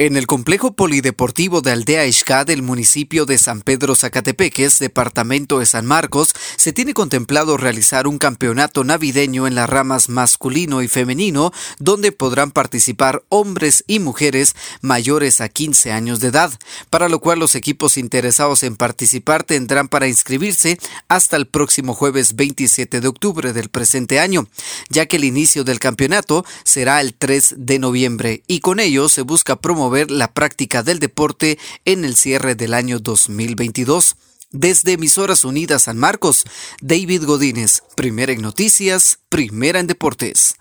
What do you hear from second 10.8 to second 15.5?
y femenino, donde podrán participar hombres y mujeres mayores a